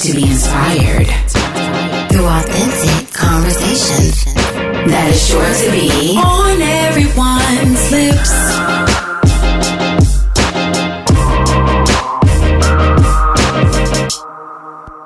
[0.00, 1.06] to be inspired
[2.08, 4.24] through authentic conversations
[4.88, 8.30] that is sure to be on everyone's lips.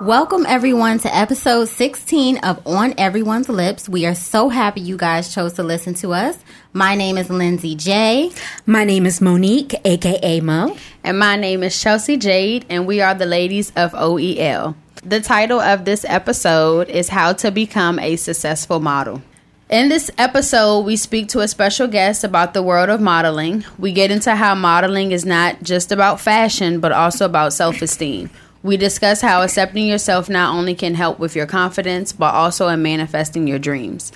[0.01, 3.89] Welcome everyone to episode 16 of On Everyone's Lips.
[3.89, 6.39] We are so happy you guys chose to listen to us.
[6.73, 8.31] My name is Lindsay J.
[8.65, 10.77] My name is Monique, aka Mo.
[11.03, 14.77] And my name is Chelsea Jade, and we are the ladies of OEL.
[15.07, 19.21] The title of this episode is How to Become a Successful Model.
[19.69, 23.67] In this episode, we speak to a special guest about the world of modeling.
[23.79, 28.31] We get into how modeling is not just about fashion, but also about self esteem.
[28.63, 32.81] We discuss how accepting yourself not only can help with your confidence, but also in
[32.81, 34.11] manifesting your dreams.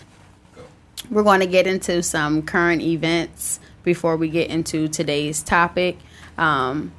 [1.10, 5.98] We're going to get into some current events before we get into today's topic.
[6.38, 6.92] Um,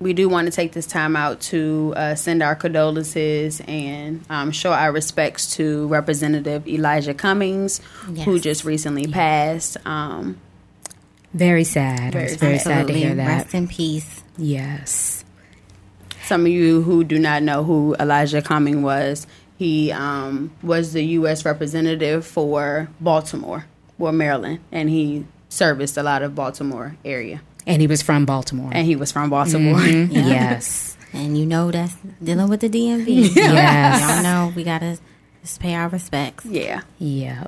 [0.00, 4.52] we do want to take this time out to uh, send our condolences and um,
[4.52, 7.80] show our respects to Representative Elijah Cummings,
[8.24, 9.76] who just recently passed.
[9.84, 10.40] Um,
[11.34, 12.14] Very sad.
[12.14, 13.26] I was very sad to hear that.
[13.26, 14.22] Rest in peace.
[14.36, 15.24] Yes.
[16.24, 21.02] some of you who do not know who Elijah Cummings was, he um, was the
[21.04, 21.44] U.S.
[21.44, 23.66] representative for Baltimore,
[23.98, 27.40] or Maryland, and he serviced a lot of Baltimore area.
[27.68, 28.70] And he was from Baltimore.
[28.72, 29.74] And he was from Baltimore.
[29.78, 30.10] Mhm.
[30.12, 30.96] Yes.
[31.12, 33.32] And you know that's dealing with the DMV.
[33.36, 34.00] Yes.
[34.00, 34.98] Y'all know we gotta
[35.42, 36.44] just pay our respects.
[36.44, 36.80] yeah.
[36.98, 37.46] Yeah.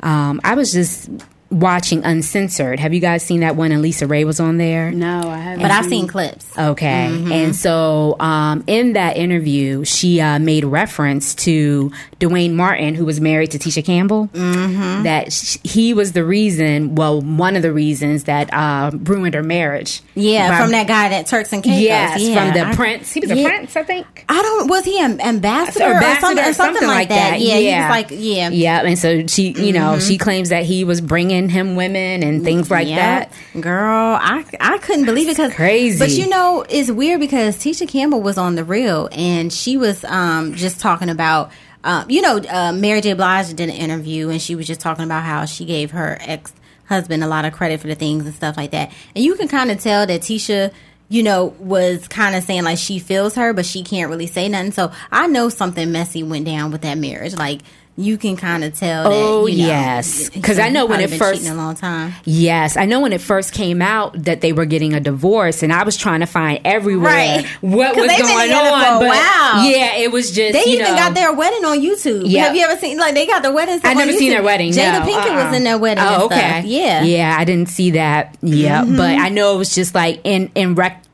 [0.00, 1.08] Um, I was just
[1.50, 2.80] watching Uncensored.
[2.80, 3.70] Have you guys seen that one?
[3.70, 4.90] And LisaRaye was on there.
[4.90, 5.62] No, I haven't.
[5.62, 6.58] But I've seen clips.
[6.58, 7.06] Okay.
[7.32, 13.20] And so um, in that interview, she uh, made reference to Duane Martin, who was
[13.20, 15.04] married to Tisha Campbell, mm-hmm.
[15.04, 19.42] that sh- he was the reason, well, one of the reasons that uh, ruined her
[19.42, 20.02] marriage.
[20.14, 21.80] Yeah, By- from that guy that Turks and Caicos.
[21.80, 22.44] Yes, yeah.
[22.44, 23.12] from the I- prince.
[23.12, 24.24] He was a prince, I think.
[24.28, 24.68] I don't.
[24.68, 27.40] Was he an ambassador, or, Ambassador something, or something, like that?
[27.40, 30.84] Yeah, he was like, yeah, Yeah, and so she, you know, she claims that he
[30.84, 33.30] was bringing him women and things like Yep.
[33.52, 33.60] that.
[33.60, 35.98] Girl, I I couldn't believe it because crazy.
[35.98, 40.04] But you know, it's weird because Tisha Campbell was on the real and she was
[40.04, 41.50] um just talking about.
[41.86, 43.12] Um, you know, uh, Mary J.
[43.12, 46.50] Blige did an interview and she was just talking about how she gave her ex
[46.86, 48.90] husband a lot of credit for the things and stuff like that.
[49.14, 50.72] And you can kind of tell that Tisha,
[51.10, 54.48] you know, was kind of saying like she feels her, but she can't really say
[54.48, 54.72] nothing.
[54.72, 57.34] So I know something messy went down with that marriage.
[57.36, 57.60] Like
[57.96, 59.06] you can kind of tell.
[59.06, 60.28] Oh, that, you know, yes.
[60.42, 62.12] 'Cause he I know when it first- a long time.
[62.24, 65.72] Yes, I know when it first came out that they were getting a divorce, and
[65.72, 67.46] I was trying to find everywhere Right.
[67.60, 68.98] what was going on.
[69.00, 69.70] but while.
[69.70, 72.22] yeah, it was just They even know, got their wedding on YouTube.
[72.26, 72.46] Yeah.
[72.46, 73.78] Have you ever seen like they got their wedding?
[73.78, 74.72] stuff I never seen their wedding.
[74.72, 75.12] Jada no.
[75.12, 75.44] Pinkett Uh-uh.
[75.48, 76.04] was in their wedding.
[76.06, 76.62] Oh, okay.
[76.66, 76.98] Yeah.
[77.00, 77.06] Mm-hmm.
[77.06, 77.36] yeah.
[77.38, 78.34] I didn't see that.
[78.42, 80.50] Yeah, but I know it was just like in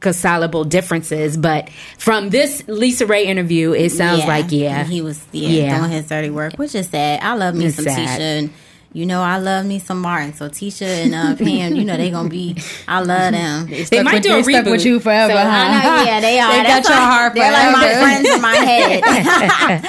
[0.00, 1.36] irreconcilable differences.
[1.36, 1.68] But
[1.98, 4.26] from this LisaRaye interview, it sounds Yeah.
[4.26, 5.78] like yeah, he was yeah, Yeah.
[5.78, 7.20] doing his dirty work, which is sad.
[7.22, 7.96] I love me It's some sad.
[7.96, 8.20] Tisha.
[8.20, 8.50] And,
[8.92, 10.34] you know, I love me some Martin.
[10.34, 12.56] So Tisha and uh, Pam, you know, they gonna be.
[12.88, 13.66] I love them.
[13.90, 15.44] they might with- do a they stuck reboot with you forever, So, huh?
[15.48, 16.50] I know, yeah, they are.
[16.52, 18.00] They That's got your why- heart They're like my forever.
[18.00, 19.82] friends in my head.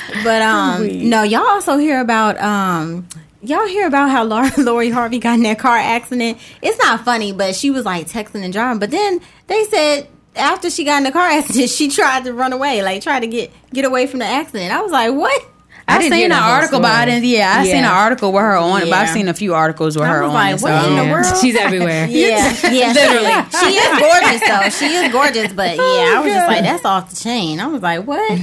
[0.24, 3.06] but um, no, y'all also hear about um.
[3.42, 6.36] Y'all hear about how Laura, Lori Harvey got in that car accident?
[6.60, 8.78] It's not funny, but she was like texting and driving.
[8.78, 12.52] But then they said after she got in the car accident, she tried to run
[12.52, 14.72] away, like tried to get get away from the accident.
[14.72, 15.46] I was like, what?
[15.88, 17.24] I didn't seen an the whole article, but I didn't.
[17.24, 19.96] Yeah, I seen an article with her on it, but I've seen a few articles
[19.96, 20.62] with I her was on like, it.
[20.62, 21.36] what in the world?
[21.40, 22.06] She's everywhere.
[22.10, 23.50] Yeah, yeah, literally.
[23.50, 24.68] She is gorgeous, though.
[24.86, 27.58] She is gorgeous, but oh, yeah, I was just like, that's off the chain.
[27.58, 28.40] I was like, what?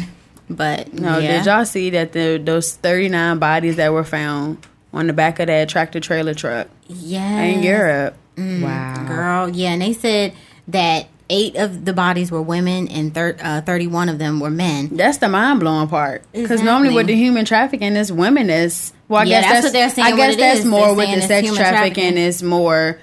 [0.50, 1.38] But No, yeah.
[1.38, 5.40] did y'all see that the those thirty nine bodies that were found on the back
[5.40, 8.16] of that tractor trailer truck yeah, in Europe?
[8.36, 9.06] Mm, wow.
[9.08, 9.50] girl.
[9.50, 10.34] Yeah, and they said
[10.70, 14.90] that eight of the bodies were women and thir- uh, thirty-one of them were men.
[14.94, 16.24] That's the mind blowing part.
[16.32, 16.66] Because Exactly.
[16.66, 18.50] normally with the human trafficking, it's women.
[18.50, 20.66] Is well, I Yeah, guess that's what they're saying I what guess it that's is.
[20.66, 21.56] more They're with the sex trafficking,
[22.04, 22.18] trafficking.
[22.18, 23.00] is more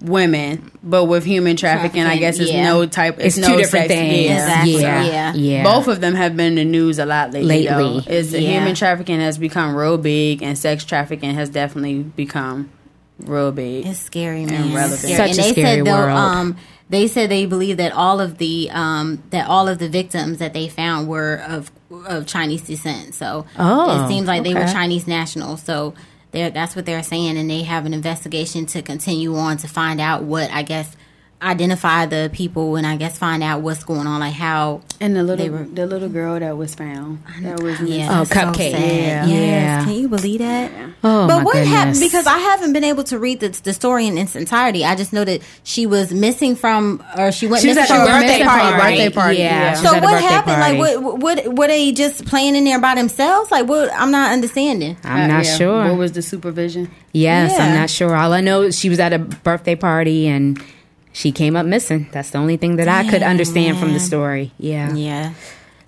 [0.00, 2.64] women, but with human trafficking, I guess it's yeah.
[2.64, 3.16] no type.
[3.18, 4.24] It's, It's no two different sex, things.
[4.26, 4.32] Yeah.
[4.64, 4.80] Exactly.
[4.80, 5.04] Yeah.
[5.04, 5.34] Yeah.
[5.34, 5.62] yeah.
[5.64, 7.48] Both of them have been in the news a lot lately.
[7.68, 8.00] Lately.
[8.06, 8.10] though.
[8.12, 8.58] Is the Yeah.
[8.60, 12.70] human trafficking has become real big, and sex trafficking has definitely become
[13.18, 13.86] real big.
[13.86, 14.72] It's scary, man.
[14.72, 14.92] relevant.
[14.92, 15.16] It's scary.
[15.16, 16.10] Such and a they scary said though, world.
[16.18, 16.56] um,
[16.90, 20.52] they said they believe that all of the um, that all of the victims that
[20.54, 21.70] they found were of
[22.06, 23.14] of Chinese descent.
[23.14, 24.66] So Oh, it seems like they were.
[24.66, 25.62] Chinese nationals.
[25.62, 25.94] So
[26.30, 30.00] they're, that's what they're saying, and they have an investigation to continue on to find
[30.00, 30.94] out what I guess
[31.40, 35.22] identify the people and I guess find out what's going on, like how And the
[35.22, 38.36] little They were- the little girl that was found that was yeah, Oh, that's so
[38.36, 38.72] Cupcake.
[38.72, 39.24] Yeah.
[39.24, 39.26] Yes.
[39.26, 39.84] Yeah.
[39.84, 40.72] Can you believe that?
[41.04, 42.00] Oh, but my what happened?
[42.00, 44.84] Because I haven't been able to read the, the story in its entirety.
[44.84, 47.86] I just know that she was missing from, or she went She was missing at
[47.88, 48.62] from her a birthday birthday party.
[48.62, 48.96] party.
[48.96, 49.60] Birthday party, Yeah.
[49.60, 49.74] yeah.
[49.74, 50.56] So what happened?
[50.56, 50.78] party.
[50.78, 53.52] Like, what, what were they just playing in there by themselves?
[53.52, 53.92] Like, what?
[53.94, 54.96] I'm not understanding.
[55.04, 55.56] I'm Uh, not yeah.
[55.56, 55.84] sure.
[55.90, 56.90] What was the supervision?
[57.12, 57.64] Yes, Yeah.
[57.64, 58.16] I'm not sure.
[58.16, 60.60] All I know is she was at a birthday party and
[61.18, 62.08] she came up missing.
[62.12, 64.52] That's the only thing that I could understand from the story.
[64.56, 64.94] Yeah.
[64.94, 65.34] Yeah, so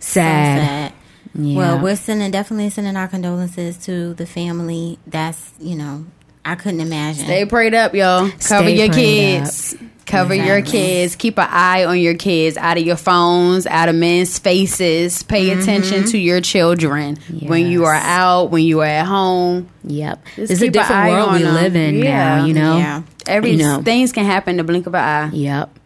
[0.01, 0.67] Sad.
[0.67, 0.93] sad.
[1.37, 1.57] Yeah.
[1.57, 4.99] Well, we're sending definitely sending our condolences to the family.
[5.07, 6.07] That's you know,
[6.45, 7.27] I couldn't imagine.
[7.27, 8.29] Stay prayed up, y'all.
[8.41, 9.77] Cover your kids.
[10.05, 11.15] Cover your kids.
[11.15, 12.57] Keep an eye on your kids.
[12.57, 15.23] Out of your phones, out of men's faces.
[15.23, 15.61] Pay mm-hmm.
[15.61, 17.17] attention to your children
[17.47, 19.69] when you are out, when you are at home.
[19.85, 20.25] Yep.
[20.35, 21.55] Just It's a different world we them.
[21.55, 22.39] live in Yeah.
[22.39, 22.79] now, you know?
[22.79, 23.03] Yeah.
[23.31, 23.83] Every You know.
[23.83, 25.31] things can happen in the blink of an eye.
[25.33, 25.79] Yep.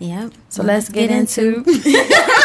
[0.00, 0.32] Yep.
[0.48, 1.84] So let's get into let's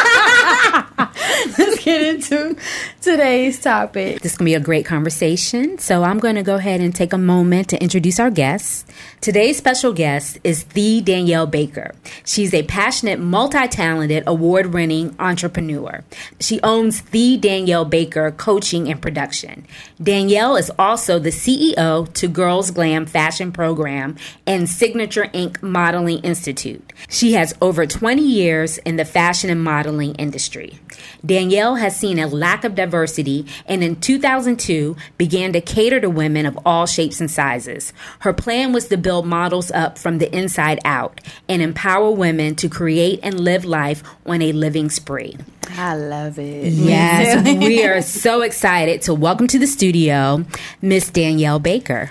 [1.84, 2.56] get into
[3.02, 4.22] today's topic.
[4.22, 5.76] This is going to be a great conversation.
[5.78, 8.86] So I'm going to go ahead and take a moment to introduce our guests.
[9.20, 11.94] Today's special guest is the Danielle Baker.
[12.24, 16.02] She's a passionate, multi-talented, award-winning entrepreneur.
[16.40, 19.66] She owns the Danielle Baker Coaching and Production.
[20.02, 24.16] Danielle is also the CEO to Girls Glam Fashion Program
[24.46, 25.62] and Signature Inc.
[25.62, 26.92] Modeling Institute.
[27.10, 30.78] She has over 20 years in the fashion and modeling industry.
[31.24, 36.46] Danielle has seen a lack of diversity and in 2002 began to cater to women
[36.46, 37.92] of all shapes and sizes.
[38.20, 42.68] Her plan was to build models up from the inside out and empower women to
[42.68, 45.36] create and live life on a living spree.
[45.70, 46.72] I love it.
[46.72, 50.44] Yes, we are so excited to welcome to the studio
[50.82, 52.08] Miss Danielle Baker.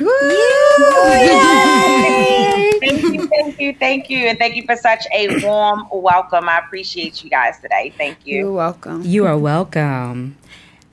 [2.80, 6.50] Thank you, thank you, thank you, and thank you for such a warm welcome.
[6.50, 7.94] I appreciate you guys today.
[7.98, 8.40] Thank you.
[8.40, 9.04] You're welcome.
[9.04, 10.38] You are welcome.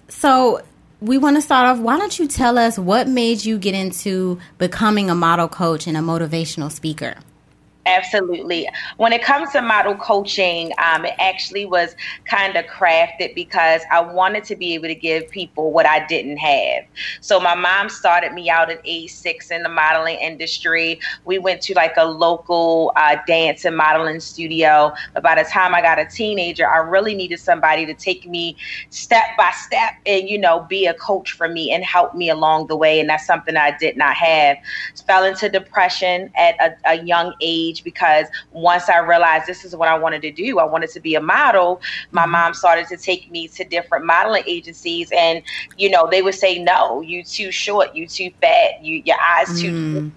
[0.09, 0.63] So
[1.01, 1.79] we want to start off.
[1.79, 5.97] Why don't you tell us what made you get into becoming a model coach and
[5.97, 7.17] a motivational speaker?
[7.87, 8.69] Absolutely.
[8.99, 11.97] When it comes to model coaching, um, it actually was
[12.27, 16.37] kind of crafted because I wanted to be able to give people what I didn't
[16.37, 16.85] have.
[17.23, 21.01] So my mom started me out at age six in the modeling industry.
[21.25, 24.93] We went to like a local uh, dance and modeling studio.
[25.15, 28.59] But by the time I got a teenager, I really needed somebody to take me
[28.91, 32.67] step by step and, you know, be a coach for me and help me along
[32.67, 33.01] the way.
[33.01, 34.59] And that's something I did not have.
[35.07, 39.89] Fell into depression at a, a young age because once I realized this is what
[39.89, 41.81] I wanted to do, I wanted to be a model.
[42.11, 42.33] My mm-hmm.
[42.33, 45.43] mom started to take me to different modeling agencies, and
[45.77, 49.61] you know they would say, "No, you too short, you too fat, you your eyes
[49.61, 50.13] too." Mm.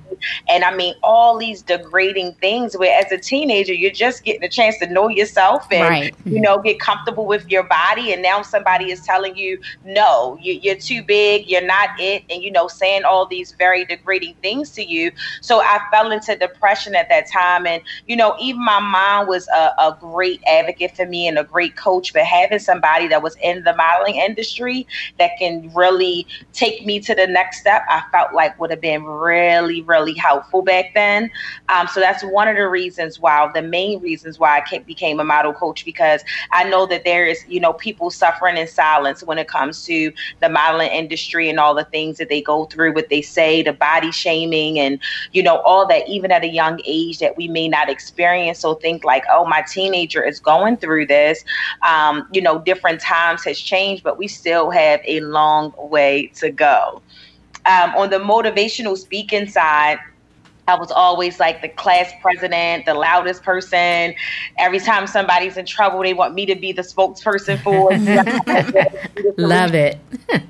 [0.49, 2.77] And I mean, all these degrading things.
[2.77, 6.15] Where as a teenager, you're just getting a chance to know yourself and Right.
[6.25, 10.53] you know get comfortable with your body, and now somebody is telling you, "No, you,
[10.53, 14.71] you're too big, you're not it," and you know saying all these very degrading things
[14.71, 15.11] to you.
[15.41, 17.65] So I fell into depression at that time.
[17.65, 21.43] And, you know, even my mom was a, a great advocate for me and a
[21.43, 24.87] great coach, but having somebody that was in the modeling industry
[25.19, 29.03] that can really take me to the next step, I felt like would have been
[29.03, 31.30] really, really helpful back then.
[31.69, 35.24] Um, so that's one of the reasons why, the main reasons why I became a
[35.24, 39.38] model coach, because I know that there is, you know, people suffering in silence when
[39.38, 40.12] it comes to
[40.42, 43.74] the modeling industry and all the things that they go through, what they say, the
[43.74, 45.00] body shaming, and,
[45.31, 48.59] you know, all that, even at a young age that we may not experience.
[48.59, 51.44] So think like, oh, my teenager is going through this.
[51.87, 56.49] Um, you know, different times has changed, but we still have a long way to
[56.52, 57.02] go.
[57.66, 59.97] Um, on the motivational speaking side,
[60.67, 64.15] I was always like the class president, the loudest person.
[64.57, 69.37] Every time somebody's in trouble, they want me to be the spokesperson for it.
[69.37, 69.99] Love it.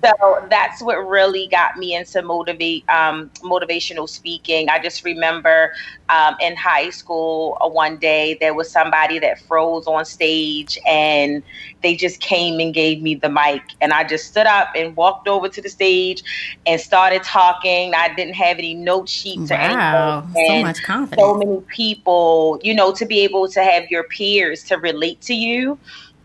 [0.04, 4.70] so that's what really got me into motivate um, motivational speaking.
[4.70, 5.74] I just remember
[6.14, 11.44] um, in high school uh, one day there was somebody that froze on stage and
[11.82, 15.28] they just came and gave me the mic and I just stood up and walked
[15.28, 16.24] over to the stage
[16.66, 17.94] and started talking.
[17.96, 20.28] I didn't have any note sheets or Wow, anything.
[20.34, 20.82] so And much
[21.18, 25.34] so many people, you know, to be able to have your peers to relate to
[25.34, 25.80] you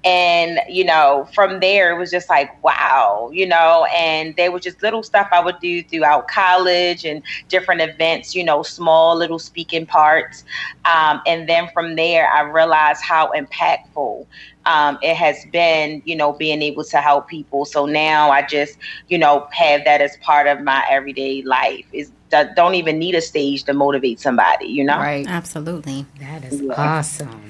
[0.09, 4.63] And, you know, from there, it was just like, wow, you know, and there was
[4.63, 9.39] just little stuff I would do throughout college and different events, you know, small little
[9.39, 10.45] speaking parts.
[10.87, 14.25] Um, and then from there, I realized how impactful
[14.65, 17.67] um, it has been, you know, being able to help people.
[17.67, 21.85] So now I just, you know, have that as part of my everyday life.
[21.93, 24.99] Is don't even need a stage to motivate somebody, you know?
[24.99, 25.27] Right.
[25.29, 26.07] Absolutely.
[26.19, 27.48] That is awesome.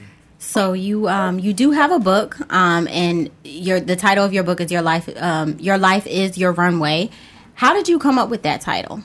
[0.49, 4.43] So you um you do have a book um and your the title of your
[4.43, 7.11] book is your life um your life is your runway.
[7.53, 9.05] How did you come up with that title?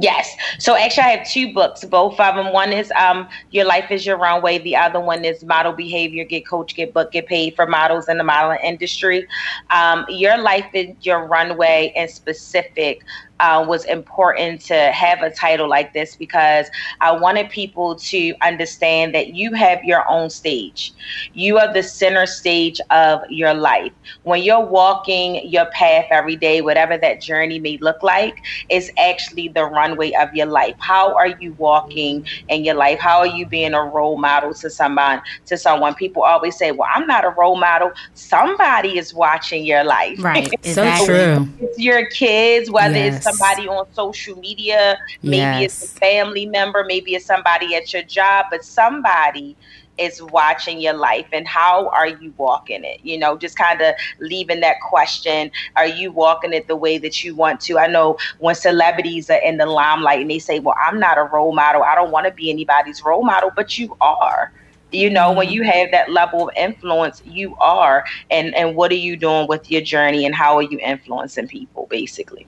[0.00, 0.34] Yes.
[0.58, 1.84] So actually, I have two books.
[1.84, 2.52] Both of them.
[2.52, 6.44] One is um, "Your Life Is Your Runway." The other one is "Model Behavior: Get
[6.44, 9.28] Coach, Get Book, Get Paid for Models in the Modeling Industry."
[9.70, 13.02] Um, your life is your runway, in specific
[13.40, 16.66] uh, was important to have a title like this because
[17.00, 20.92] I wanted people to understand that you have your own stage.
[21.32, 23.92] You are the center stage of your life.
[24.22, 28.36] When you're walking your path every day, whatever that journey may look like,
[28.68, 30.74] is actually the runway of your life.
[30.78, 32.98] How are you walking in your life?
[33.00, 35.20] How are you being a role model to someone?
[35.46, 39.84] To someone, people always say, "Well, I'm not a role model." Somebody is watching your
[39.84, 40.18] life.
[40.22, 40.48] Right.
[40.64, 41.48] So true.
[41.60, 43.16] It's your kids, whether Yes.
[43.16, 48.02] it's somebody on social media, maybe it's a family member, maybe it's somebody at your
[48.02, 49.56] job, but somebody
[49.98, 51.26] is watching your life.
[51.32, 53.00] And how are you walking it?
[53.02, 55.50] You know just kind of leaving that question.
[55.76, 57.78] Are you walking it the way that you want to?
[57.78, 61.24] I know when celebrities are in the limelight and they say well i'm not a
[61.24, 61.82] role model.
[61.82, 64.52] I don't want to be anybody's role model but you are.
[64.92, 65.54] You know when mm-hmm.
[65.54, 68.04] you have that level of influence you are.
[68.30, 71.86] And and what are you doing with your journey and how are you influencing people
[71.90, 72.46] basically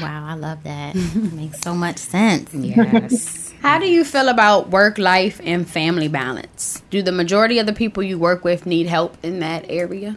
[0.00, 0.94] Wow, I love that.
[1.34, 2.54] Makes so much sense.
[2.54, 3.52] Yes.
[3.60, 6.82] How do you feel about work life and family balance?
[6.90, 10.16] Do the majority of the people you work with need help in that area?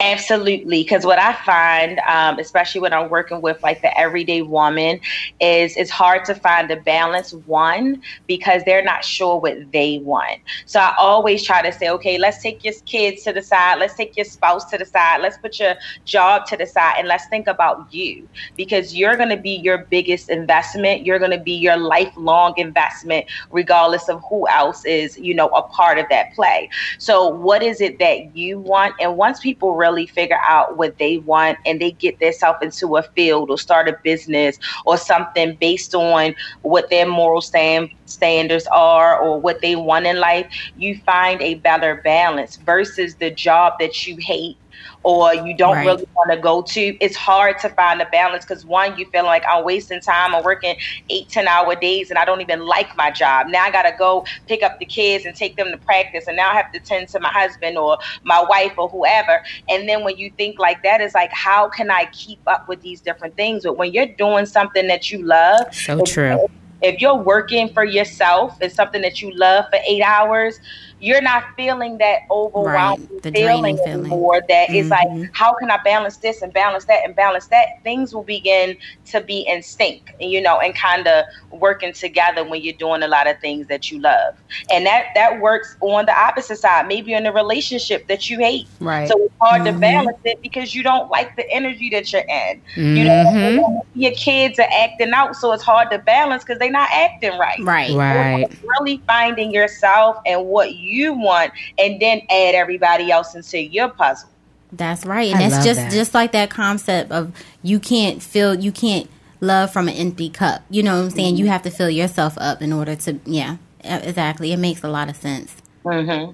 [0.00, 5.00] Absolutely, because what I find, um, especially when I'm working with like the everyday woman,
[5.40, 7.32] is it's hard to find a balance.
[7.32, 10.40] One, because they're not sure what they want.
[10.66, 13.94] So I always try to say, okay, let's take your kids to the side, let's
[13.94, 15.74] take your spouse to the side, let's put your
[16.04, 19.86] job to the side, and let's think about you because you're going to be your
[19.90, 21.06] biggest investment.
[21.06, 25.62] You're going to be your lifelong investment, regardless of who else is, you know, a
[25.62, 26.68] part of that play.
[26.98, 28.94] So, what is it that you want?
[29.00, 33.02] And once people really figure out what they want and they get themselves into a
[33.14, 39.18] field or start a business or something based on what their moral stand, standards are
[39.18, 44.06] or what they want in life, you find a better balance versus the job that
[44.06, 44.56] you hate
[45.02, 45.86] or you don't Right.
[45.86, 46.80] really want to go to.
[47.00, 50.34] It's hard to find a balance because one, you feel like I'm wasting time.
[50.34, 50.76] I'm working
[51.10, 53.46] eight, 10 hour days and I don't even like my job.
[53.48, 56.24] Now I got to go pick up the kids and take them to practice.
[56.26, 59.40] And now I have to tend to my husband or my wife or whoever.
[59.68, 62.80] And then when you think like that, it's like, how can I keep up with
[62.80, 63.64] these different things?
[63.64, 66.46] But when you're doing something that you love, So true.
[66.82, 70.58] if you're working for yourself, it's something that you love for eight hours,
[70.98, 74.06] you're not feeling that overwhelming Right, the feeling feeling.
[74.06, 74.40] anymore.
[74.48, 75.28] That is like, Mhm.
[75.32, 77.66] how can I balance this and balance that and balance that?
[77.82, 78.76] Things will begin
[79.10, 83.08] to be in sync, you know, and kind of working together when you're doing a
[83.08, 84.34] lot of things that you love.
[84.70, 88.68] And that that works on the opposite side, maybe in a relationship that you hate.
[88.80, 89.08] Right.
[89.08, 89.80] So it's hard to Mhm.
[89.80, 92.62] balance it because you don't like the energy that you're in.
[92.76, 96.88] You know, your kids are acting out, so it's hard to balance because they're not
[96.92, 97.58] acting right.
[97.60, 97.94] Right.
[97.94, 98.46] Right.
[98.78, 104.28] Really finding yourself and what you want, and then add everybody else into your puzzle.
[104.72, 105.32] That's right.
[105.32, 105.92] And I that's just that.
[105.92, 109.08] just like that concept of you can't fill you can't
[109.40, 110.62] love from an empty cup.
[110.70, 111.36] You know what I'm saying?
[111.36, 114.52] You have to fill yourself up in order to yeah, exactly.
[114.52, 115.54] It makes a lot of sense.
[115.84, 116.32] Mm-hmm.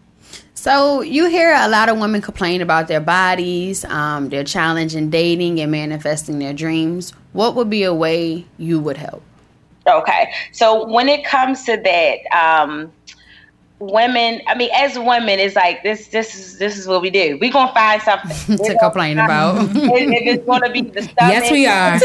[0.55, 5.11] So you hear a lot of women complain about their bodies, um, their challenge in
[5.11, 7.13] dating and manifesting their dreams.
[7.33, 9.23] What would be a way you would help?
[9.87, 10.33] Okay.
[10.53, 12.93] So when it comes to that, um,
[13.81, 16.09] women, I mean, as women, it's like this.
[16.09, 17.39] This is this is what we do.
[17.41, 19.57] We're gonna find something To complain about.
[19.75, 21.99] if if it's gonna be the stomach, Yes, we are.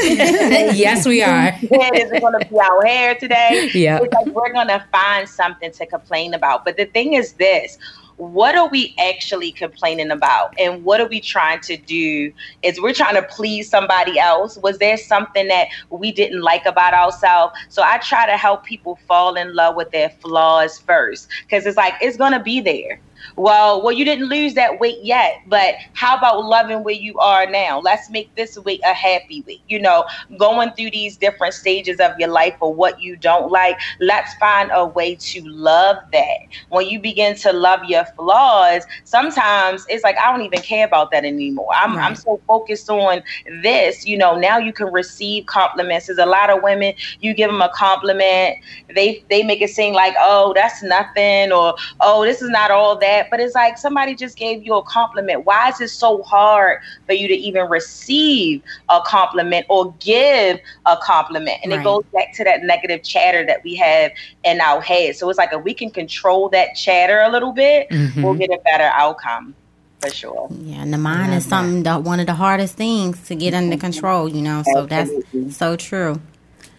[0.74, 1.50] yes, we are.
[1.96, 3.70] is it to be our hair today?
[3.74, 4.00] Yeah.
[4.02, 6.66] It's like we're to find something to complain about.
[6.66, 7.78] But the thing is this
[8.18, 10.54] what are we actually complaining about?
[10.60, 12.32] And what are we trying to do?
[12.64, 14.58] Is we're trying to please somebody else?
[14.58, 17.54] Was there something that we didn't like about ourselves?
[17.70, 21.78] So I try to help people fall in love with their flaws first because it's
[21.78, 23.00] like it's to be there.
[23.36, 27.46] Well, well, you didn't lose that weight yet, but how about loving where you are
[27.50, 27.80] now?
[27.80, 29.62] Let's make this week a happy week.
[29.68, 30.06] You know,
[30.38, 33.78] going through these different stages of your life or what you don't like.
[34.00, 36.38] Let's find a way to love that.
[36.70, 41.12] When you begin to love your flaws, sometimes it's like I don't even care about
[41.12, 41.70] that anymore.
[41.74, 42.06] I'm right.
[42.06, 43.22] I'm so focused on
[43.62, 44.06] this.
[44.06, 46.08] You know, now you can receive compliments.
[46.08, 46.94] There's a lot of women.
[47.20, 48.58] You give them a compliment,
[48.94, 52.98] they they make it seem like oh that's nothing or oh this is not all
[53.00, 53.15] that.
[53.30, 55.46] But it's like somebody just gave you a compliment.
[55.46, 60.98] Why is it so hard for you to even receive a compliment or give a
[60.98, 61.60] compliment?
[61.64, 61.82] And right.
[61.82, 64.12] it goes back to that negative chatter that we have
[64.44, 65.16] in our head.
[65.16, 68.22] So it's like if we can control that chatter a little bit, mm-hmm.
[68.22, 69.56] we'll get a better outcome
[70.02, 70.48] for sure.
[70.52, 73.78] Yeah, and the mind is something that one of the hardest things to get under
[73.78, 74.64] control, you know.
[74.74, 75.44] So Absolutely.
[75.44, 76.22] that's so true.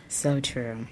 [0.08, 0.86] So true.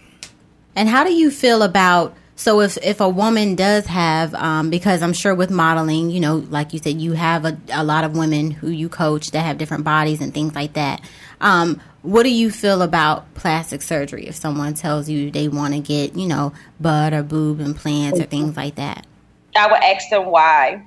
[0.76, 5.02] And how do you feel about so if if a woman does have um, because
[5.02, 8.16] I'm sure with modeling, you know, like you said, you have a, a lot of
[8.16, 11.00] women who you coach that have different bodies and things like that.
[11.40, 15.80] Um, what do you feel about plastic surgery if someone tells you they want to
[15.80, 19.06] get, you know, butt or boob implants or things like that?
[19.56, 20.84] I would ask them why.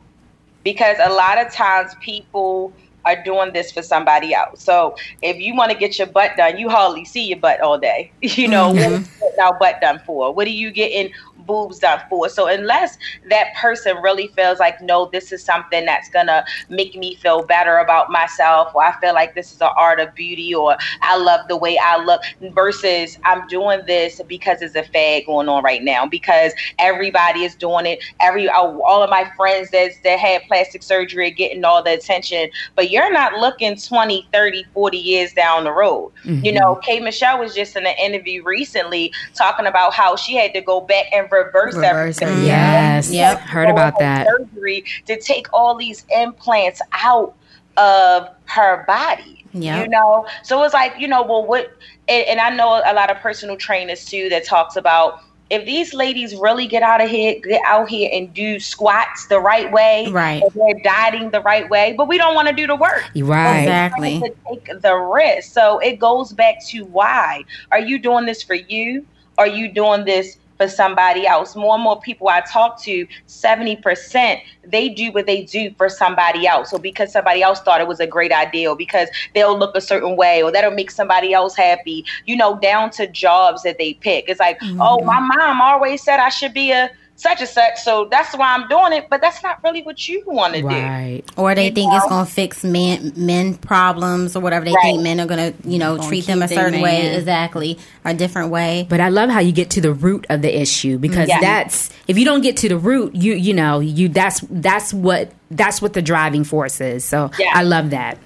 [0.64, 2.74] Because a lot of times people
[3.08, 4.62] are doing this for somebody else.
[4.62, 7.80] So if you want to get your butt done, you hardly see your butt all
[7.80, 8.12] day.
[8.22, 8.78] You know, mm-hmm.
[8.78, 10.34] what are you getting our butt done for?
[10.34, 11.14] What are you getting
[11.48, 12.30] boobs done for.
[12.30, 12.98] So unless
[13.30, 17.78] that person really feels like, no, this is something that's gonna make me feel better
[17.78, 21.48] about myself, or I feel like this is an art of beauty, or I love
[21.48, 22.22] the way I look,
[22.54, 27.56] versus I'm doing this because it's a fad going on right now, because everybody is
[27.56, 28.04] doing it.
[28.20, 32.50] Every all of my friends that that had plastic surgery are getting all the attention,
[32.76, 36.12] but you're not looking 20, 30, 40 years down the road.
[36.26, 36.44] Mm-hmm.
[36.44, 40.54] You know, K Michelle was just in an interview recently talking about how she had
[40.54, 42.46] to go back and reverse, reverse everything.
[42.46, 44.28] Yes, yep, heard about that.
[44.28, 47.36] Surgery to take all these implants out
[47.78, 49.46] of her body.
[49.54, 49.82] Yeah.
[49.82, 51.72] You know, so it's like you know, well, what?
[52.08, 55.94] And, and I know a lot of personal trainers too that talks about if these
[55.94, 60.08] ladies really get out of here, get out here and do squats the right way,
[60.12, 60.44] right?
[60.54, 63.62] they're dieting the right way, but we don't want to do the work, right?
[63.62, 64.20] Exactly.
[64.20, 65.54] To take the risk.
[65.54, 69.06] So it goes back to why are you doing this for you?
[69.38, 71.56] Are you doing this for somebody else.
[71.56, 76.48] More and more people I talk to, 70%, they do what they do for somebody
[76.48, 76.70] else.
[76.72, 79.82] So because somebody else thought it was a great idea, or because they'll look a
[79.82, 83.94] certain way, or that'll make somebody else happy, you know, down to jobs that they
[83.94, 84.26] pick.
[84.28, 84.82] It's like, mm-hmm.
[84.82, 87.80] oh, my mom always said I should be a such and such.
[87.80, 91.24] So that's why I'm doing it, but that's not really what you want to right.
[91.26, 91.34] do.
[91.42, 91.98] Or they you think know?
[91.98, 94.66] it's going to fix men men problems or whatever.
[94.66, 94.84] They right.
[94.84, 98.52] think men are going to, you know, treat them a certain way, exactly, a different
[98.52, 98.86] way.
[98.88, 101.42] But I love how you get to the root of the issue because yeah.
[101.42, 105.32] that's if you don't get to the root, you you know, you that's that's what
[105.50, 107.04] that's what the driving force is.
[107.04, 107.52] So yeah.
[107.54, 108.20] I love that.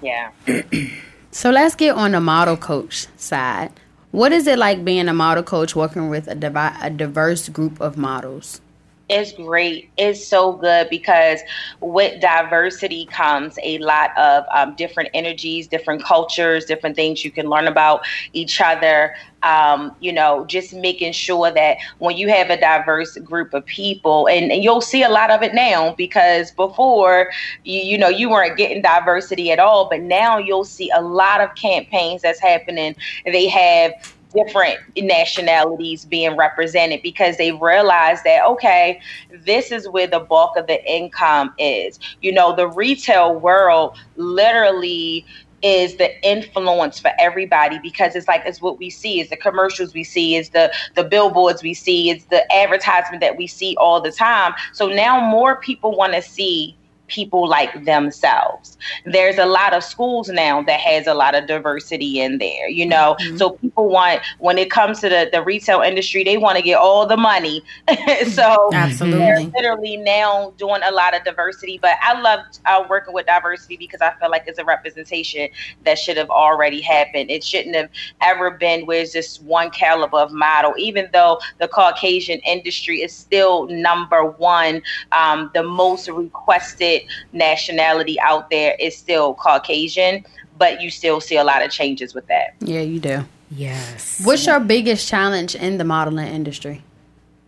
[0.00, 0.30] Yeah.
[1.32, 3.72] so let's get on the model coach side.
[4.16, 7.78] What is it like being a model coach working with a, divi- a diverse group
[7.82, 8.62] of models?
[9.08, 9.88] It's great.
[9.96, 11.38] It's so good because
[11.80, 17.48] with diversity comes a lot of um, different energies, different cultures, different things you can
[17.48, 19.14] learn about each other.
[19.44, 24.26] Um, you know, just making sure that when you have a diverse group of people,
[24.28, 27.30] and, and you'll see a lot of it now because before,
[27.62, 31.40] you, you know, you weren't getting diversity at all, but now you'll see a lot
[31.40, 32.96] of campaigns that's happening.
[33.24, 40.20] They have different nationalities being represented because they realize that okay this is where the
[40.20, 45.24] bulk of the income is you know the retail world literally
[45.62, 49.94] is the influence for everybody because it's like it's what we see is the commercials
[49.94, 54.00] we see is the the billboards we see it's the advertisement that we see all
[54.00, 56.76] the time so now more people want to see
[57.08, 58.76] people like themselves.
[59.04, 62.86] There's a lot of schools now that has a lot of diversity in there, you
[62.86, 63.16] know.
[63.20, 63.36] Mm-hmm.
[63.36, 66.78] So people want when it comes to the, the retail industry, they want to get
[66.78, 67.62] all the money.
[68.28, 69.18] so Absolutely.
[69.18, 71.78] they're literally now doing a lot of diversity.
[71.80, 75.48] But I love uh, working with diversity because I feel like it's a representation
[75.84, 77.30] that should have already happened.
[77.30, 77.90] It shouldn't have
[78.22, 83.12] ever been where it's just one caliber of model, even though the Caucasian industry is
[83.12, 90.24] still number one, um, the most requested nationality out there is still Caucasian,
[90.58, 92.54] but you still see a lot of changes with that.
[92.60, 93.24] Yeah, you do.
[93.50, 94.22] Yes.
[94.24, 96.82] What's your biggest challenge in the modeling industry?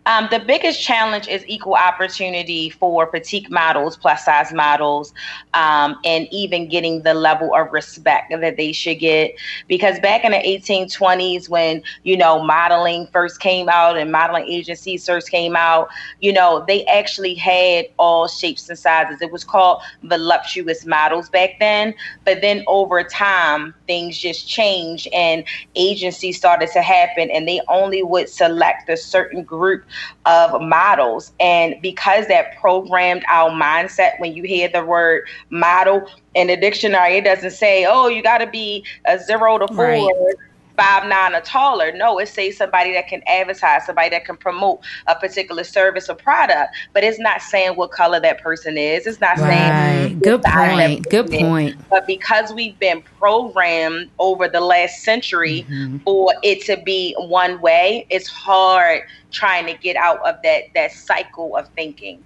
[0.09, 5.13] Um, the biggest challenge is equal opportunity for petite models, plus size models,
[5.53, 9.35] um, and even getting the level of respect that they should get.
[9.67, 15.05] Because back in the 1820s, when you know modeling first came out and modeling agencies
[15.05, 15.89] first came out,
[16.21, 19.21] you know they actually had all shapes and sizes.
[19.21, 21.93] It was called voluptuous models back then.
[22.25, 25.43] But then over time, things just changed and
[25.75, 29.83] agencies started to happen, and they only would select a certain group
[30.25, 31.31] of models.
[31.39, 37.17] And because that programmed our mindset, when you hear the word model in the dictionary,
[37.17, 39.85] it doesn't say, oh, you got to be a zero to four.
[39.85, 40.35] Right
[40.79, 41.91] five nine or taller.
[41.91, 46.15] No, it says somebody that can advertise, somebody that can promote a particular service or
[46.15, 46.75] product.
[46.93, 49.05] But it's not saying what color that person is.
[49.05, 49.49] It's not right.
[49.49, 51.09] saying good point.
[51.09, 51.75] Good point.
[51.75, 51.85] Is.
[51.89, 55.97] But because we've been programmed over the last century mm-hmm.
[55.99, 60.91] for it to be one way, it's hard trying to get out of that that
[60.91, 62.23] cycle of thinking.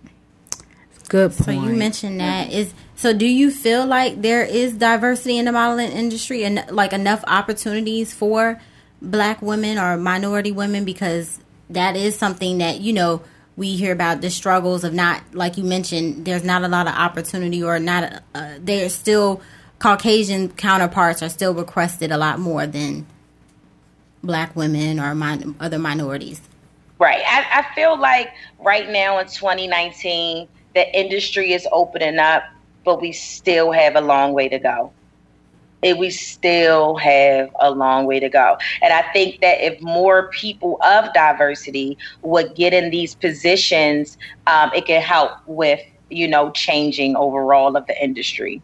[1.09, 1.45] Good point.
[1.45, 5.51] So you mentioned that is so do you feel like there is diversity in the
[5.51, 8.61] modeling industry and like enough opportunities for
[9.01, 10.85] black women or minority women?
[10.85, 13.21] Because that is something that you know
[13.57, 16.93] we hear about the struggles of not like you mentioned there's not a lot of
[16.93, 19.41] opportunity or not uh, there's still
[19.79, 23.05] caucasian counterparts are still requested a lot more than
[24.23, 26.41] black women or min- other minorities.
[26.99, 27.21] Right.
[27.27, 28.29] I, I feel like
[28.61, 32.43] right now in 2019 the industry is opening up,
[32.83, 34.91] but we still have a long way to go.
[35.81, 38.57] And we still have a long way to go.
[38.81, 44.17] And I think that if more people of diversity would get in these positions,
[44.47, 48.61] um, it could help with, you know, changing overall of the industry.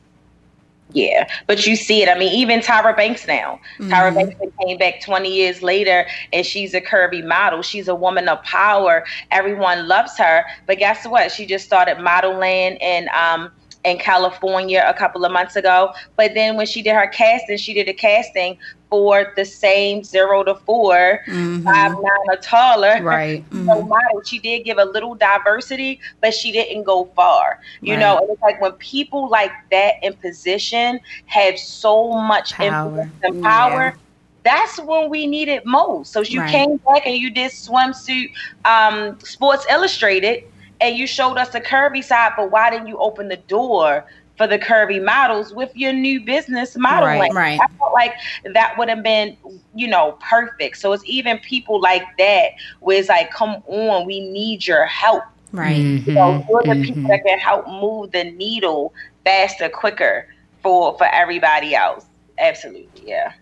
[0.91, 2.10] Yeah, but you see it.
[2.10, 3.60] I mean, even Tyra Banks now.
[3.77, 3.91] Mm-hmm.
[3.91, 7.62] Tyra Banks came back 20 years later and she's a curvy model.
[7.62, 9.05] She's a woman of power.
[9.29, 10.43] Everyone loves her.
[10.65, 11.32] But guess what?
[11.32, 13.51] She just started modeling and um
[13.86, 15.94] in California a couple of months ago.
[16.15, 18.58] But then when she did her casting, she did a casting
[18.89, 21.63] for the same zero to 4 mm-hmm.
[21.63, 23.02] five nine or taller.
[23.02, 23.46] Right.
[23.50, 23.68] Mm-hmm.
[23.68, 24.22] So model.
[24.26, 27.60] She did give a little diversity, but she didn't go far.
[27.82, 28.00] You right.
[28.00, 32.86] know, and it's like when people like that in position have so much power.
[32.86, 33.94] influence and power.
[33.96, 34.02] Yeah
[34.44, 36.12] that's when we need it most.
[36.12, 36.50] So you right.
[36.50, 38.32] came back and you did swimsuit
[38.65, 40.46] um, Sports Illustrated,
[40.82, 44.06] and you showed us the curvy side, but why didn't you open the door
[44.38, 47.08] for the curvy models with your new business model?
[47.08, 47.60] Right, right.
[47.62, 48.13] I felt like
[48.54, 49.36] that would have been,
[49.76, 50.78] you know, perfect.
[50.78, 55.24] So it's even people like that where it's like, come on, we need your help.
[55.52, 55.78] Right.
[55.78, 56.84] Mm-hmm, you know, you're the mm-hmm.
[56.84, 58.94] people that can help move the needle
[59.26, 60.28] faster, quicker
[60.62, 62.06] for for everybody else.
[62.38, 63.34] Absolutely, yeah.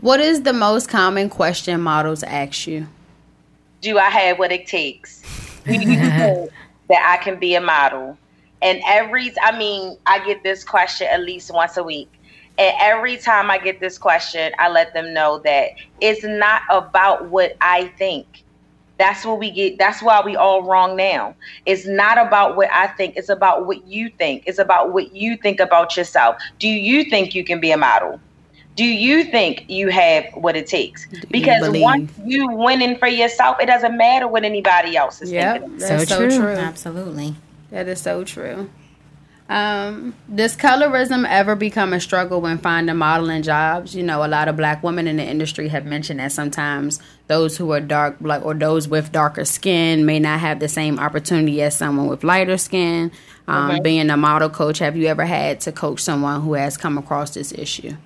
[0.00, 2.86] What is the most common question models ask you?
[3.80, 5.22] Do I have what it takes?
[6.88, 8.16] that I can be a model?
[8.60, 12.10] And every, I mean, I get this question at least once a week.
[12.58, 15.70] And every time I get this question, I let them know that
[16.00, 18.42] it's not about what I think.
[18.98, 19.78] That's what we get.
[19.78, 21.36] That's why we all wrong now.
[21.66, 23.16] It's not about what I think.
[23.16, 24.42] It's about what you think.
[24.46, 26.36] It's about what you think about yourself.
[26.58, 28.20] Do you think you can be a model?
[28.78, 31.04] Do you think you have what it takes?
[31.32, 35.78] Because once you winning for yourself, it doesn't matter what anybody else is yep, thinking.
[35.78, 36.38] That's so, so true.
[36.38, 36.54] true.
[36.54, 37.34] Absolutely.
[37.72, 38.70] That is so true.
[39.48, 43.96] Um, does colorism ever become a struggle when finding modeling jobs?
[43.96, 47.56] You know, a lot of black women in the industry have mentioned that sometimes those
[47.56, 51.60] who are dark, black, or those with darker skin may not have the same opportunity
[51.62, 53.10] as someone with lighter skin.
[53.48, 53.80] Um, okay.
[53.80, 57.30] Being a model coach, have you ever had to coach someone who has come across
[57.30, 57.96] this issue?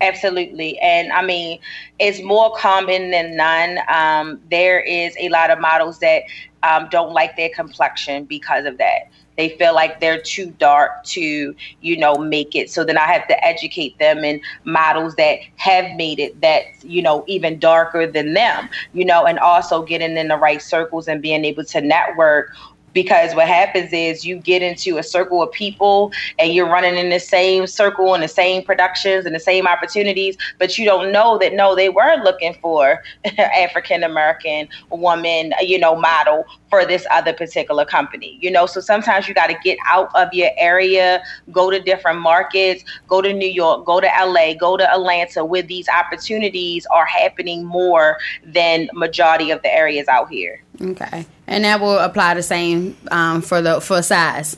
[0.00, 0.78] Absolutely.
[0.80, 1.60] And I mean,
[1.98, 3.78] it's more common than none.
[3.88, 6.22] Um, there is a lot of models that
[6.62, 9.08] um, don't like their complexion because of that.
[9.36, 12.70] They feel like they're too dark to, you know, make it.
[12.70, 17.02] So then I have to educate them in models that have made it that, you
[17.02, 21.20] know, even darker than them, you know, and also getting in the right circles and
[21.20, 22.52] being able to network
[22.94, 27.10] because what happens is you get into a circle of people and you're running in
[27.10, 31.36] the same circle and the same productions and the same opportunities, but you don't know
[31.38, 33.02] that no, they were looking for
[33.38, 38.66] African American woman, you know, model for this other particular company, you know.
[38.66, 43.20] So sometimes you got to get out of your area, go to different markets, go
[43.20, 48.18] to New York, go to LA, go to Atlanta, where these opportunities are happening more
[48.44, 50.63] than majority of the areas out here.
[50.80, 54.56] Okay, and that will apply the same um, for the for size.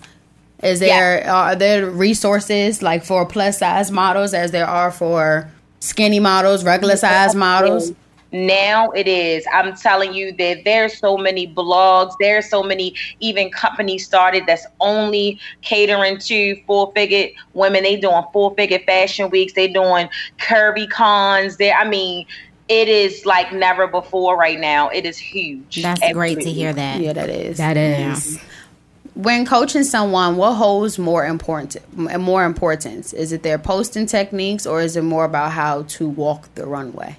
[0.63, 1.35] Is there yeah.
[1.35, 5.51] are there resources like for plus size models as there are for
[5.81, 7.93] skinny models, regular size models?
[8.33, 9.47] Now it is.
[9.53, 14.67] I'm telling you that there's so many blogs, there's so many even companies started that's
[14.81, 17.85] only catering to full figure women.
[17.85, 19.53] They doing full figure fashion weeks.
[19.53, 21.57] They doing curvy cons.
[21.57, 22.27] There, I mean,
[22.69, 24.89] it is like never before right now.
[24.89, 25.83] It is huge.
[25.83, 26.35] That's Absolutely.
[26.35, 27.01] great to hear that.
[27.01, 27.59] Yeah, that is.
[27.59, 28.39] That is.
[28.39, 29.23] Mm-hmm.
[29.23, 31.77] when coaching someone, what holds more important
[32.21, 33.13] more importance?
[33.13, 37.17] Is it their posting techniques or is it more about how to walk the runway?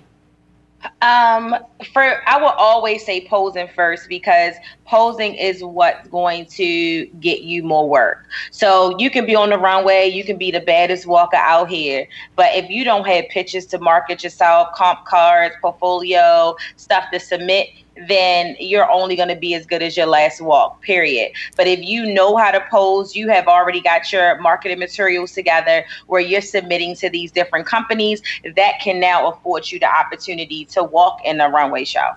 [1.02, 1.56] Um,
[1.93, 7.63] for I will always say posing first because posing is what's going to get you
[7.63, 8.26] more work.
[8.52, 12.08] So you can be on the runway, you can be the baddest walker out here,
[12.36, 17.67] but if you don't have pictures to market yourself, comp cards, portfolio, stuff to submit,
[18.08, 21.32] then you're only going to be as good as your last walk, period.
[21.56, 25.86] But if you know how to pose, you have already got your marketing materials together
[26.08, 28.22] where you're submitting to these different companies,
[28.56, 32.12] that can now afford you the opportunity to walk in the runway show.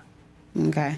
[0.67, 0.97] Okay.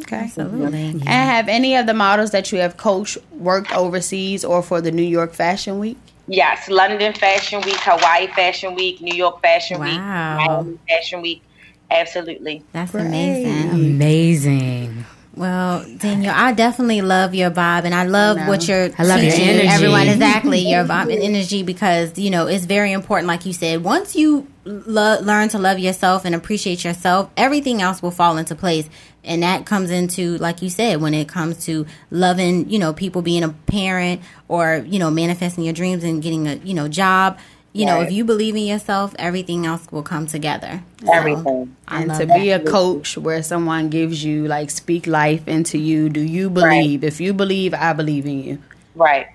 [0.00, 0.16] Okay.
[0.16, 0.86] Absolutely.
[0.86, 4.90] And have any of the models that you have coached worked overseas or for the
[4.90, 5.96] New York Fashion Week?
[6.26, 11.42] Yes, London Fashion Week, Hawaii Fashion Week, New York Fashion Week, Miami Fashion Week.
[11.90, 12.62] Absolutely.
[12.72, 13.06] That's Great.
[13.06, 13.70] amazing.
[13.70, 15.04] Amazing.
[15.36, 18.46] Well, Danielle, I definitely love your vibe, and I love No.
[18.48, 19.66] what you're I love your teaching energy.
[19.68, 20.06] everyone.
[20.08, 23.26] Exactly, your vibe and energy, because you know it's very important.
[23.26, 28.00] Like you said, once you lo- learn to love yourself and appreciate yourself, everything else
[28.00, 28.88] will fall into place.
[29.24, 33.20] And that comes into, like you said, when it comes to loving, you know, people
[33.22, 37.38] being a parent or you know manifesting your dreams and getting a you know job.
[37.76, 38.06] You know, Right.
[38.06, 40.82] if you believe in yourself, everything else will come together.
[41.04, 41.74] So, Everything.
[41.88, 42.38] I and to that.
[42.40, 46.08] be a coach where someone gives you like speak life into you.
[46.08, 47.02] Do you believe?
[47.02, 48.58] If you believe, I believe in you.
[48.94, 49.26] Right.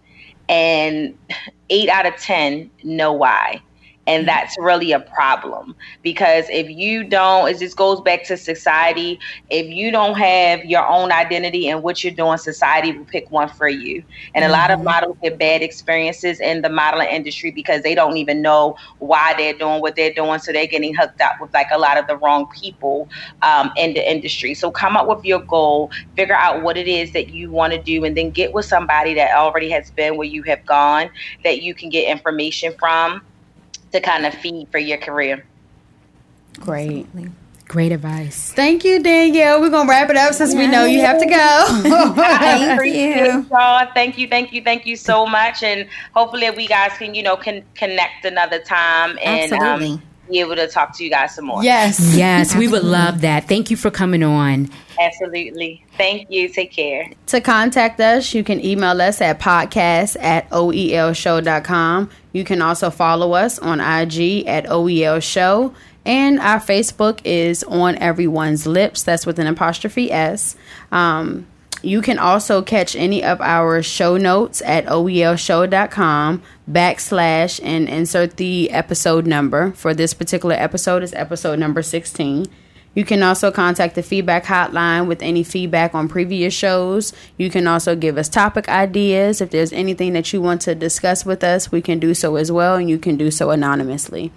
[0.48, 1.18] And
[1.70, 3.60] eight out of 10 know why.
[4.06, 9.18] And that's really a problem because if you don't, it just goes back to society.
[9.48, 13.48] If you don't have your own identity and what you're doing, society will pick one
[13.48, 14.04] for you.
[14.34, 18.18] And a lot of models get bad experiences in the modeling industry because they don't
[18.18, 20.38] even know why they're doing what they're doing.
[20.38, 23.08] So they're getting hooked up with like a lot of the wrong people
[23.40, 24.54] um, in the industry.
[24.54, 27.82] So come up with your goal, figure out what it is that you want to
[27.82, 31.08] do, and then get with somebody that already has been where you have gone
[31.42, 33.22] that you can get information from
[33.94, 35.46] to kind of feed for your career.
[36.58, 37.06] Great.
[37.68, 38.52] Great advice.
[38.52, 39.60] Thank you, Danielle.
[39.60, 42.12] We're going to wrap it up since we know you have to go.
[42.16, 43.46] Thank you.
[43.50, 43.88] y'all.
[43.94, 45.62] Thank you, thank you, thank you so much.
[45.62, 49.92] And hopefully we guys can, you know, can connect another time and Absolutely.
[49.92, 51.62] um, be able to talk to you guys some more.
[51.62, 52.16] yes.
[52.16, 53.46] Yes, we would love that.
[53.48, 54.70] Thank you for coming on.
[55.00, 55.84] Absolutely.
[55.96, 56.48] Thank you.
[56.48, 57.10] Take care.
[57.26, 62.10] To contact us, you can email us at podcast at oelshow.com.
[62.32, 65.74] You can also follow us on IG at OEL Show.
[66.06, 69.02] And our Facebook is on everyone's lips.
[69.04, 70.54] That's with an apostrophe S.
[70.92, 71.46] Um,
[71.84, 78.70] you can also catch any of our show notes at oelshow.com backslash and insert the
[78.70, 79.72] episode number.
[79.72, 82.46] For this particular episode is episode number 16.
[82.94, 87.12] You can also contact the feedback hotline with any feedback on previous shows.
[87.36, 89.40] You can also give us topic ideas.
[89.40, 92.52] If there's anything that you want to discuss with us, we can do so as
[92.52, 94.30] well, and you can do so anonymously.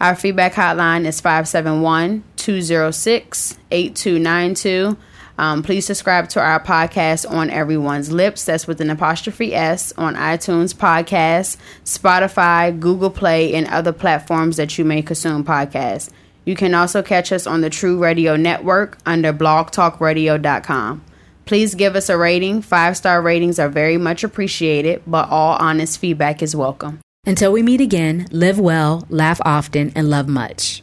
[0.00, 4.96] Our feedback hotline is 571 206 8292.
[5.38, 8.44] Um, please subscribe to our podcast on Everyone's Lips.
[8.44, 14.78] That's with an apostrophe S on iTunes Podcasts, Spotify, Google Play, and other platforms that
[14.78, 16.10] you may consume podcasts.
[16.44, 21.02] You can also catch us on the True Radio Network under blogtalkradio.com.
[21.46, 22.62] Please give us a rating.
[22.62, 27.00] Five star ratings are very much appreciated, but all honest feedback is welcome.
[27.26, 30.82] Until we meet again, live well, laugh often, and love much.